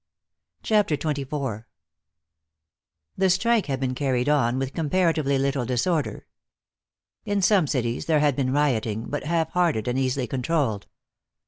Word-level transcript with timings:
CHAPTER 0.63 0.97
XXIV 0.97 1.65
The 3.17 3.29
strike 3.29 3.67
had 3.67 3.79
been 3.79 3.93
carried 3.93 4.27
on 4.27 4.57
with 4.57 4.73
comparatively 4.73 5.37
little 5.37 5.63
disorder. 5.63 6.25
In 7.23 7.39
some 7.43 7.67
cities 7.67 8.07
there 8.07 8.17
had 8.19 8.35
been 8.35 8.51
rioting, 8.51 9.11
but 9.11 9.25
half 9.25 9.51
hearted 9.51 9.87
and 9.87 9.99
easily 9.99 10.25
controlled. 10.25 10.87